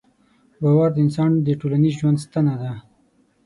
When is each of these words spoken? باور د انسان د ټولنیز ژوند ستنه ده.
باور 0.61 0.89
د 0.93 0.97
انسان 1.05 1.31
د 1.45 1.47
ټولنیز 1.59 1.93
ژوند 1.99 2.17
ستنه 2.25 2.53
ده. 2.61 2.71